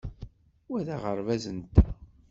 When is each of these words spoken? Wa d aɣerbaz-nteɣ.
Wa 0.69 0.79
d 0.85 0.87
aɣerbaz-nteɣ. 0.95 1.93